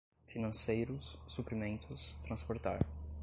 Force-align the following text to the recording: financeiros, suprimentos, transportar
financeiros, 0.25 1.21
suprimentos, 1.27 2.15
transportar 2.23 2.83